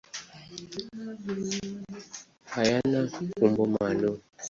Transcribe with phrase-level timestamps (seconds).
[2.53, 2.99] Hayana
[3.45, 4.15] umbo maalum.